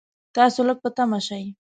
[0.35, 1.45] تاسو لږ په طمعه شئ.